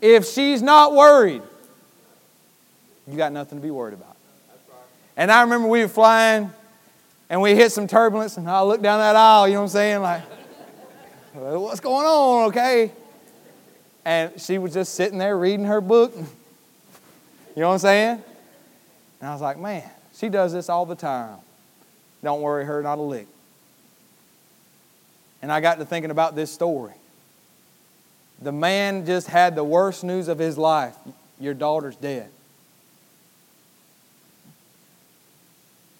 [0.00, 1.42] If she's not worried,
[3.06, 4.16] you got nothing to be worried about.
[5.16, 6.50] And I remember we were flying
[7.28, 9.68] and we hit some turbulence, and I looked down that aisle, you know what I'm
[9.70, 10.02] saying?
[10.02, 10.22] Like,
[11.34, 12.90] what's going on, okay?
[14.04, 16.12] And she was just sitting there reading her book.
[16.16, 16.24] You
[17.56, 18.22] know what I'm saying?
[19.20, 21.36] And I was like, man, she does this all the time.
[22.24, 23.26] Don't worry her not a lick.
[25.42, 26.92] And I got to thinking about this story.
[28.42, 30.96] The man just had the worst news of his life.
[31.38, 32.30] Your daughter's dead.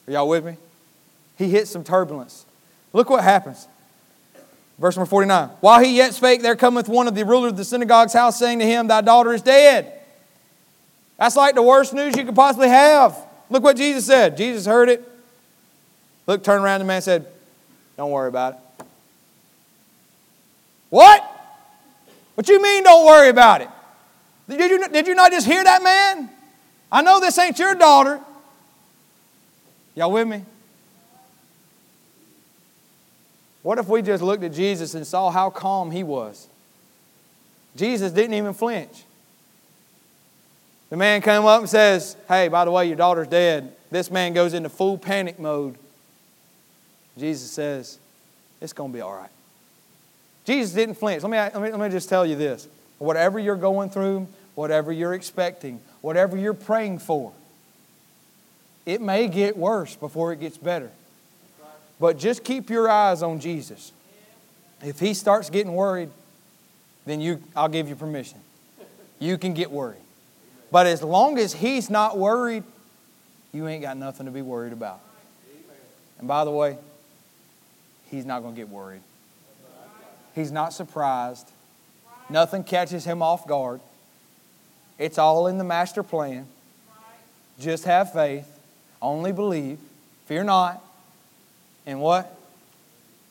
[0.07, 0.57] Are y'all with me?
[1.37, 2.44] He hit some turbulence.
[2.92, 3.66] Look what happens.
[4.79, 5.50] Verse number 49.
[5.61, 8.59] While he yet spake, there cometh one of the rulers of the synagogue's house, saying
[8.61, 9.92] to him, Thy daughter is dead.
[11.18, 13.16] That's like the worst news you could possibly have.
[13.50, 14.38] Look what Jesus said.
[14.38, 15.07] Jesus heard it.
[16.26, 17.26] Look, turned around the man said,
[17.98, 18.59] Don't worry about it.
[20.90, 21.24] What?
[22.35, 23.68] What you mean don't worry about it?
[24.48, 26.29] Did you, did you not just hear that man?
[26.90, 28.20] I know this ain't your daughter.
[29.94, 30.44] Y'all with me?
[33.62, 36.48] What if we just looked at Jesus and saw how calm he was?
[37.76, 39.05] Jesus didn't even flinch.
[40.88, 43.72] The man came up and says, Hey, by the way, your daughter's dead.
[43.90, 45.76] This man goes into full panic mode.
[47.16, 47.98] Jesus says,
[48.61, 49.31] It's going to be all right.
[50.50, 51.22] Jesus didn't flinch.
[51.22, 52.66] Let me, let, me, let me just tell you this.
[52.98, 57.32] Whatever you're going through, whatever you're expecting, whatever you're praying for,
[58.84, 60.90] it may get worse before it gets better.
[62.00, 63.92] But just keep your eyes on Jesus.
[64.82, 66.10] If he starts getting worried,
[67.06, 68.40] then you, I'll give you permission.
[69.20, 70.02] You can get worried.
[70.72, 72.64] But as long as he's not worried,
[73.52, 75.00] you ain't got nothing to be worried about.
[76.18, 76.76] And by the way,
[78.10, 79.02] he's not going to get worried.
[80.40, 81.50] He's not surprised.
[82.31, 83.81] Nothing catches him off guard.
[84.98, 86.46] It's all in the master plan.
[87.59, 88.48] Just have faith.
[89.03, 89.79] Only believe.
[90.24, 90.83] Fear not.
[91.85, 92.35] And what?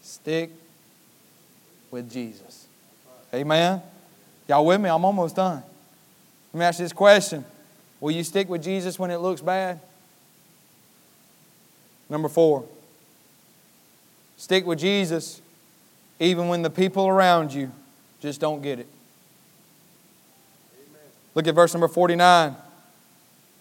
[0.03, 0.51] Stick
[1.89, 2.67] with Jesus.
[3.33, 3.81] Amen.
[4.47, 4.89] Y'all with me?
[4.89, 5.63] I'm almost done.
[6.53, 7.43] Let me ask you this question
[7.99, 9.79] Will you stick with Jesus when it looks bad?
[12.07, 12.65] Number four,
[14.37, 15.41] stick with Jesus
[16.19, 17.71] even when the people around you
[18.19, 18.87] just don't get it.
[21.35, 22.55] Look at verse number 49,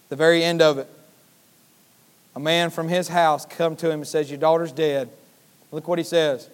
[0.09, 0.89] the very end of it.
[2.35, 5.09] A man from his house come to him and says, Your daughter's dead.
[5.71, 6.49] Look what he says.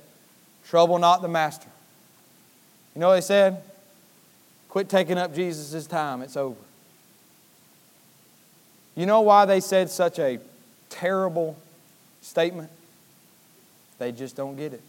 [0.68, 1.68] Trouble not the master.
[2.94, 3.62] You know what he said?
[4.70, 6.22] Quit taking up Jesus' time.
[6.22, 6.60] It's over.
[8.96, 10.40] You know why they said such a
[10.90, 11.58] terrible
[12.22, 12.70] statement?
[14.00, 14.82] They just don't get it.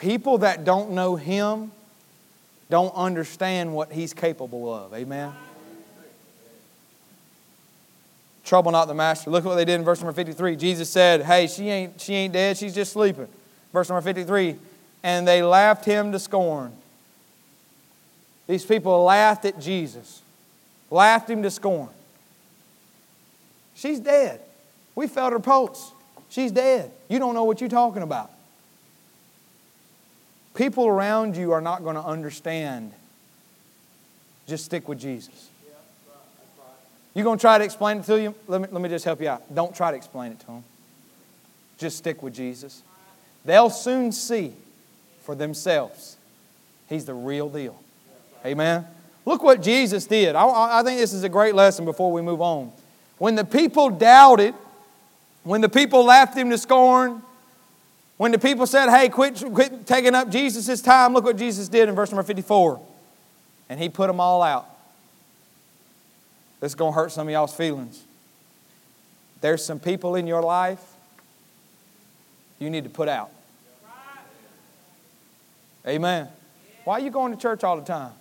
[0.00, 1.72] People that don't know Him
[2.70, 4.94] don't understand what He's capable of.
[4.94, 5.32] Amen?
[8.44, 9.30] Trouble not the master.
[9.30, 10.56] Look at what they did in verse number 53.
[10.56, 13.28] Jesus said, Hey, she ain't, she ain't dead, she's just sleeping.
[13.72, 14.56] Verse number 53
[15.02, 16.72] And they laughed him to scorn.
[18.46, 20.22] These people laughed at Jesus,
[20.90, 21.90] laughed him to scorn.
[23.74, 24.40] She's dead.
[24.94, 25.92] We felt her pulse.
[26.30, 26.90] She's dead.
[27.08, 28.30] You don't know what you're talking about.
[30.58, 32.90] People around you are not going to understand.
[34.48, 35.50] Just stick with Jesus.
[37.14, 38.34] You're going to try to explain it to you?
[38.48, 39.54] Let me, let me just help you out.
[39.54, 40.64] Don't try to explain it to them.
[41.78, 42.82] Just stick with Jesus.
[43.44, 44.52] They'll soon see
[45.22, 46.16] for themselves.
[46.88, 47.80] He's the real deal.
[48.44, 48.84] Amen.
[49.24, 50.34] Look what Jesus did.
[50.34, 52.72] I, I think this is a great lesson before we move on.
[53.18, 54.56] When the people doubted,
[55.44, 57.22] when the people laughed him to scorn,
[58.18, 61.88] when the people said, hey, quit, quit taking up Jesus' time, look what Jesus did
[61.88, 62.84] in verse number 54.
[63.70, 64.68] And he put them all out.
[66.60, 68.02] This is going to hurt some of y'all's feelings.
[69.40, 70.82] There's some people in your life
[72.58, 73.30] you need to put out.
[75.86, 76.28] Amen.
[76.84, 78.12] Why are you going to church all the time?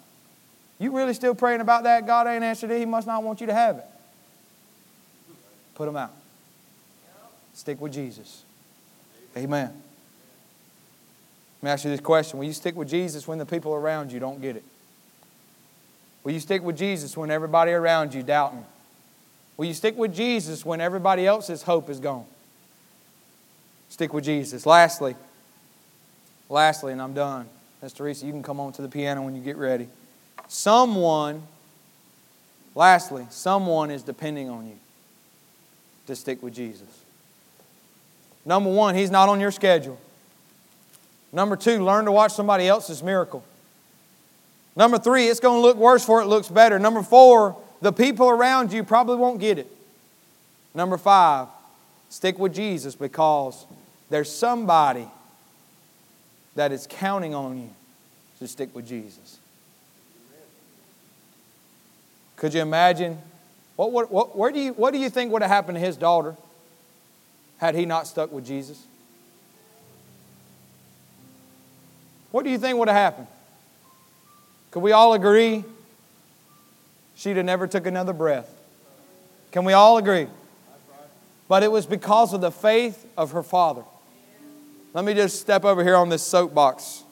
[0.77, 2.05] You really still praying about that?
[2.05, 2.77] God ain't answered it.
[2.77, 3.85] He must not want you to have it.
[5.73, 6.13] Put them out.
[7.55, 8.43] Stick with Jesus.
[9.35, 9.73] Amen.
[11.61, 14.11] Let me ask you this question Will you stick with Jesus when the people around
[14.11, 14.63] you don't get it?
[16.23, 18.65] Will you stick with Jesus when everybody around you doubting?
[19.55, 22.25] Will you stick with Jesus when everybody else's hope is gone?
[23.89, 24.65] Stick with Jesus.
[24.65, 25.15] Lastly,
[26.49, 27.47] lastly, and I'm done.
[27.81, 29.87] Miss Teresa, you can come on to the piano when you get ready.
[30.47, 31.43] Someone,
[32.75, 34.77] lastly, someone is depending on you
[36.07, 36.87] to stick with Jesus.
[38.45, 39.99] Number one, he's not on your schedule.
[41.37, 43.43] Number two, learn to watch somebody else's miracle.
[44.75, 46.79] Number three, it's going to look worse before it looks better.
[46.79, 49.71] Number four, the people around you probably won't get it.
[50.73, 51.47] Number five,
[52.09, 53.67] stick with Jesus because
[54.09, 55.07] there's somebody
[56.55, 57.69] that is counting on you
[58.39, 59.37] to stick with Jesus.
[62.35, 63.19] Could you imagine?
[63.75, 65.97] What, what, what, where do you, what do you think would have happened to his
[65.97, 66.35] daughter
[67.59, 68.83] had he not stuck with Jesus?
[72.37, 73.25] What do you think would have happened?
[74.69, 75.63] Could we all agree
[77.15, 78.47] she'd have never took another breath?
[79.51, 80.27] Can we all agree?
[81.47, 83.81] But it was because of the faith of her father.
[84.93, 87.03] Let me just step over here on this soapbox.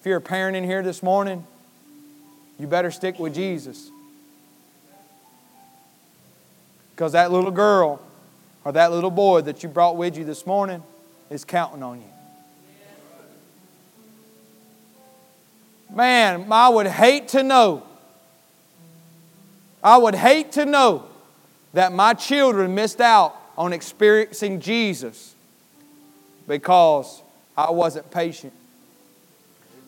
[0.00, 1.46] If you're a parent in here this morning,
[2.58, 3.90] you better stick with Jesus.
[6.94, 8.00] Because that little girl
[8.64, 10.82] or that little boy that you brought with you this morning
[11.28, 12.13] is counting on you.
[15.94, 17.84] Man, I would hate to know.
[19.82, 21.06] I would hate to know
[21.72, 25.34] that my children missed out on experiencing Jesus
[26.48, 27.22] because
[27.56, 28.52] I wasn't patient.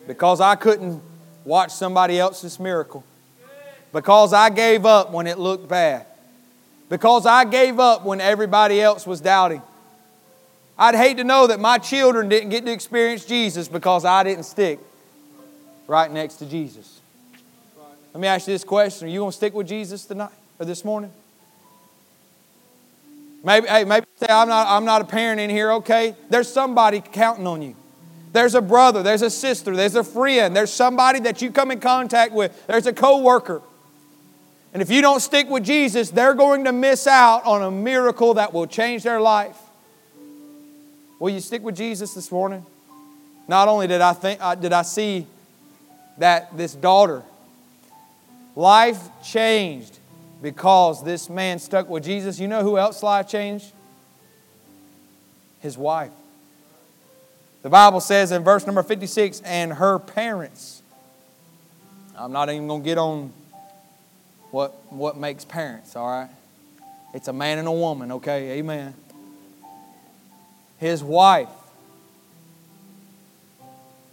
[0.07, 1.01] Because I couldn't
[1.43, 3.03] watch somebody else's miracle.
[3.91, 6.05] Because I gave up when it looked bad.
[6.87, 9.61] Because I gave up when everybody else was doubting.
[10.77, 14.43] I'd hate to know that my children didn't get to experience Jesus because I didn't
[14.43, 14.79] stick
[15.87, 16.99] right next to Jesus.
[18.13, 20.65] Let me ask you this question Are you going to stick with Jesus tonight or
[20.65, 21.11] this morning?
[23.43, 26.15] Maybe, hey, maybe say, I'm not, I'm not a parent in here, okay?
[26.29, 27.75] There's somebody counting on you.
[28.33, 31.79] There's a brother, there's a sister, there's a friend, there's somebody that you come in
[31.79, 33.61] contact with, there's a co worker.
[34.73, 38.33] And if you don't stick with Jesus, they're going to miss out on a miracle
[38.33, 39.57] that will change their life.
[41.19, 42.65] Will you stick with Jesus this morning?
[43.47, 45.25] Not only did I think uh, did I see
[46.17, 47.23] that this daughter
[48.55, 49.99] life changed
[50.41, 52.39] because this man stuck with Jesus.
[52.39, 53.71] You know who else life changed?
[55.59, 56.11] His wife.
[57.63, 60.81] The Bible says in verse number 56 and her parents.
[62.17, 63.31] I'm not even going to get on
[64.51, 66.29] what, what makes parents, all right?
[67.13, 68.59] It's a man and a woman, okay?
[68.59, 68.93] Amen.
[70.77, 71.49] His wife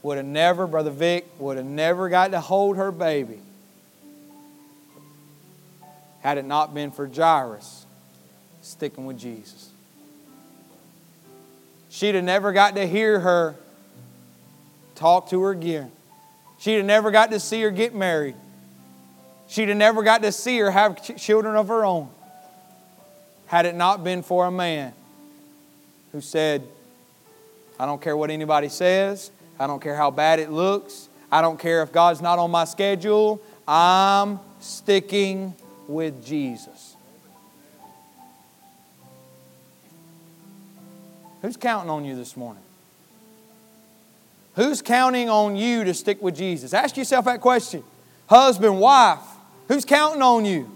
[0.05, 3.40] would have never, Brother Vic, would have never got to hold her baby
[6.20, 7.86] had it not been for Jairus
[8.61, 9.70] sticking with Jesus.
[11.88, 13.57] She'd have never got to hear her
[14.94, 15.90] talk to her again.
[16.59, 18.36] She'd have never got to see her get married.
[19.48, 22.11] She'd have never got to see her have children of her own
[23.46, 24.92] had it not been for a man
[26.12, 26.62] who said,
[27.78, 31.59] I don't care what anybody says, I don't care how bad it looks, I don't
[31.59, 35.55] care if God's not on my schedule, I'm sticking
[35.88, 36.96] with Jesus.
[41.42, 42.62] Who's counting on you this morning?
[44.57, 46.72] Who's counting on you to stick with Jesus?
[46.72, 47.82] Ask yourself that question.
[48.28, 49.20] Husband, wife,
[49.68, 50.70] who's counting on you?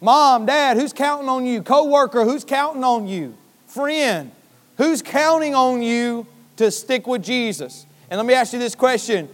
[0.00, 1.62] Mom, dad, who's counting on you?
[1.62, 3.36] Co-worker, who's counting on you?
[3.66, 4.30] Friend,
[4.76, 7.86] who's counting on you to stick with Jesus?
[8.10, 9.28] And let me ask you this question.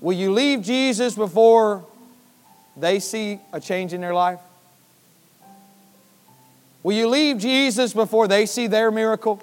[0.00, 1.84] Will you leave Jesus before
[2.76, 4.40] they see a change in their life?
[6.82, 9.42] Will you leave Jesus before they see their miracle?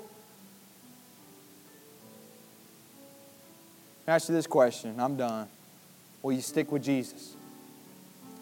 [4.07, 4.95] Ask you this question.
[4.99, 5.47] I'm done.
[6.23, 7.35] Will you stick with Jesus?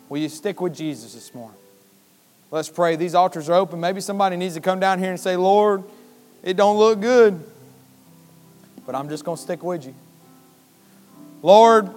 [0.08, 1.58] Will you stick with Jesus this morning?
[2.52, 2.96] Let's pray.
[2.96, 3.80] These altars are open.
[3.80, 5.84] Maybe somebody needs to come down here and say, Lord,
[6.44, 7.44] it don't look good,
[8.86, 9.96] but I'm just going to stick with you.
[11.42, 11.90] Lord,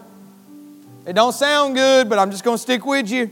[1.07, 3.31] it don't sound good, but I'm just going to stick with you.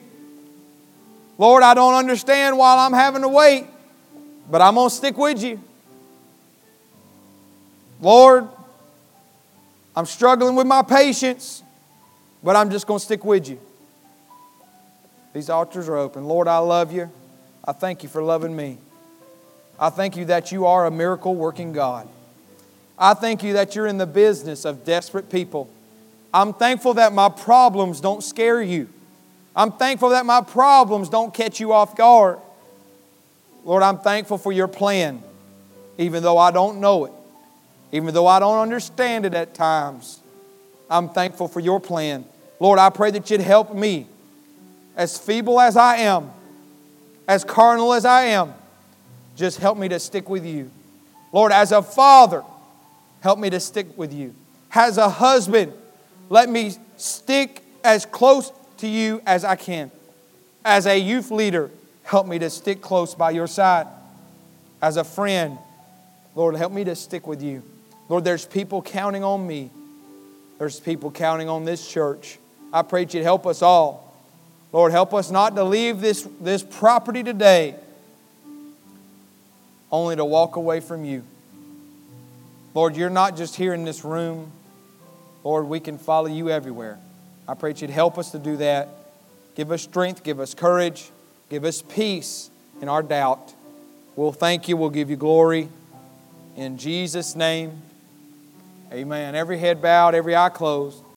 [1.38, 3.66] Lord, I don't understand why I'm having to wait,
[4.50, 5.60] but I'm going to stick with you.
[8.00, 8.48] Lord,
[9.94, 11.62] I'm struggling with my patience,
[12.42, 13.60] but I'm just going to stick with you.
[15.32, 16.24] These altars are open.
[16.24, 17.10] Lord, I love you.
[17.64, 18.78] I thank you for loving me.
[19.78, 22.08] I thank you that you are a miracle working God.
[22.98, 25.68] I thank you that you're in the business of desperate people.
[26.32, 28.88] I'm thankful that my problems don't scare you.
[29.54, 32.38] I'm thankful that my problems don't catch you off guard.
[33.64, 35.22] Lord, I'm thankful for your plan,
[35.98, 37.12] even though I don't know it,
[37.92, 40.20] even though I don't understand it at times.
[40.88, 42.24] I'm thankful for your plan.
[42.60, 44.06] Lord, I pray that you'd help me,
[44.94, 46.30] as feeble as I am,
[47.26, 48.54] as carnal as I am,
[49.36, 50.70] just help me to stick with you.
[51.32, 52.44] Lord, as a father,
[53.20, 54.34] help me to stick with you.
[54.72, 55.72] As a husband,
[56.28, 59.90] let me stick as close to you as I can.
[60.64, 61.70] As a youth leader,
[62.02, 63.86] help me to stick close by your side.
[64.82, 65.58] As a friend,
[66.34, 67.62] Lord, help me to stick with you.
[68.08, 69.70] Lord, there's people counting on me.
[70.58, 72.38] There's people counting on this church.
[72.72, 74.14] I pray you'd help us all.
[74.72, 77.76] Lord, help us not to leave this, this property today
[79.90, 81.22] only to walk away from you.
[82.76, 84.52] Lord, you're not just here in this room.
[85.44, 86.98] Lord, we can follow you everywhere.
[87.48, 88.90] I pray that you'd help us to do that.
[89.54, 91.10] Give us strength, give us courage,
[91.48, 92.50] give us peace
[92.82, 93.54] in our doubt.
[94.14, 95.70] We'll thank you, we'll give you glory.
[96.54, 97.80] In Jesus' name,
[98.92, 99.34] amen.
[99.34, 101.02] Every head bowed, every eye closed.